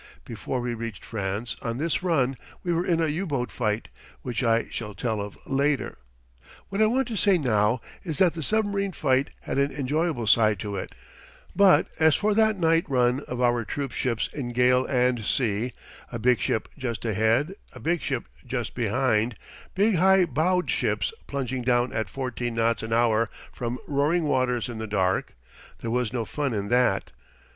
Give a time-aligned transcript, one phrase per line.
[0.25, 3.87] Before we reached France on this run we were in a U boat fight,
[4.23, 5.99] which I shall tell of later.
[6.69, 10.57] What I want to say now is that the submarine fight had an enjoyable side
[10.61, 10.95] to it,
[11.55, 15.71] but as for that night run of our troop ships in gale and sea
[16.11, 19.35] a big ship just ahead, a big ship just behind,
[19.75, 24.79] big high bowed ships plunging down at fourteen knots an hour from roaring waters in
[24.79, 25.35] the dark
[25.81, 27.11] there was no fun in that!